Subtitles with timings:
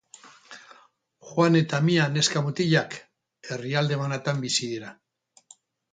[1.31, 2.97] Juan eta Mia neska-mutilak
[3.51, 4.91] herrialde banatan bizi dira.